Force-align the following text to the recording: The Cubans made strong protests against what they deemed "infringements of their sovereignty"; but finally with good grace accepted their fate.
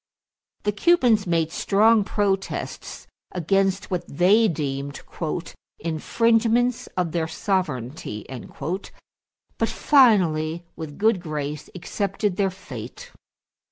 The 0.63 0.71
Cubans 0.71 1.27
made 1.27 1.51
strong 1.51 2.03
protests 2.03 3.05
against 3.33 3.91
what 3.91 4.03
they 4.07 4.47
deemed 4.47 4.99
"infringements 5.77 6.87
of 6.97 7.11
their 7.11 7.27
sovereignty"; 7.27 8.25
but 9.59 9.69
finally 9.69 10.65
with 10.75 10.97
good 10.97 11.21
grace 11.21 11.69
accepted 11.75 12.37
their 12.37 12.49
fate. 12.49 13.11